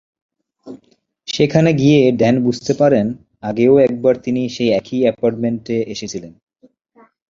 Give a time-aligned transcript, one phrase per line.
[1.27, 3.05] সেখানে গিয়ে ড্যান বুঝতে পারেন,
[3.43, 6.33] আগেও একবার তিনি সেই একই অ্যাপার্টমেন্টে এসেছিলেন।